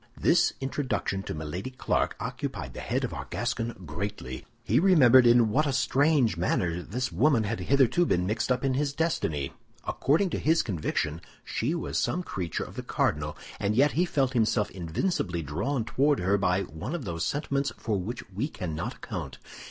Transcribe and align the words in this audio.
This 0.19 0.53
introduction 0.59 1.21
to 1.21 1.35
Milady 1.35 1.69
Clarik 1.69 2.15
occupied 2.19 2.73
the 2.73 2.79
head 2.79 3.03
of 3.03 3.13
our 3.13 3.25
Gascon 3.29 3.83
greatly. 3.85 4.47
He 4.63 4.79
remembered 4.79 5.27
in 5.27 5.49
what 5.49 5.67
a 5.67 5.71
strange 5.73 6.37
manner 6.37 6.81
this 6.81 7.11
woman 7.11 7.43
had 7.43 7.59
hitherto 7.59 8.07
been 8.07 8.25
mixed 8.25 8.51
up 8.51 8.65
in 8.65 8.73
his 8.73 8.93
destiny. 8.93 9.53
According 9.85 10.31
to 10.31 10.39
his 10.39 10.63
conviction, 10.63 11.21
she 11.43 11.75
was 11.75 11.99
some 11.99 12.23
creature 12.23 12.63
of 12.63 12.77
the 12.77 12.81
cardinal, 12.81 13.37
and 13.59 13.75
yet 13.75 13.91
he 13.91 14.05
felt 14.05 14.33
himself 14.33 14.71
invincibly 14.71 15.43
drawn 15.43 15.85
toward 15.85 16.19
her 16.21 16.35
by 16.35 16.63
one 16.63 16.95
of 16.95 17.05
those 17.05 17.23
sentiments 17.23 17.71
for 17.77 17.95
which 17.99 18.23
we 18.31 18.47
cannot 18.47 18.95
account. 18.95 19.37